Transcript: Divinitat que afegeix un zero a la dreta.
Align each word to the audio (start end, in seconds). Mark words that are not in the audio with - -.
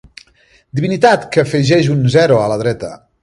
Divinitat 0.79 1.27
que 1.35 1.43
afegeix 1.43 1.91
un 1.97 2.01
zero 2.17 2.43
a 2.47 2.51
la 2.53 2.61
dreta. 2.65 2.93